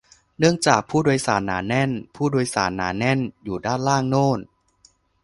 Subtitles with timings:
[0.39, 4.39] เนื่องจาก "ผู้โดยสาร" หนาแน่น "ผู้โดยสาร" หนาแน่นอยู่ด้านล่างโน่น